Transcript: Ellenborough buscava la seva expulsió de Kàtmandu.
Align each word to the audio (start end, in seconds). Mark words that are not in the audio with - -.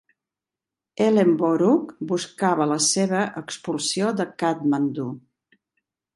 Ellenborough 1.07 1.83
buscava 2.13 2.67
la 2.73 2.79
seva 2.87 3.21
expulsió 3.43 4.11
de 4.23 4.29
Kàtmandu. 4.45 5.09